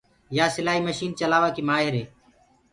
يآ 0.37 0.45
سِلآئي 0.55 0.79
مشن 0.87 1.09
چلآوآ 1.19 1.49
ڪيٚ 1.55 1.67
مآهر 1.69 1.93
هي۔ 1.99 2.05